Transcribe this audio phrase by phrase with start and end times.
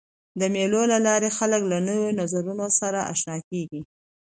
[0.39, 3.81] د مېلو له لاري خلک له نوو نظرونو سره آشنا کيږي.